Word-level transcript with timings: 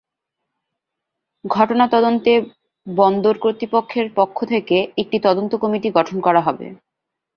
ঘটনা 1.45 1.85
তদন্তে 1.87 2.33
বন্দর 2.87 3.35
কর্তৃপক্ষের 3.37 4.07
পক্ষ 4.15 4.37
থেকে 4.45 4.77
একটি 4.97 5.17
তদন্ত 5.23 5.51
কমিটি 5.55 5.89
গঠন 5.97 6.17
করা 6.21 6.41
হবে। 6.41 6.67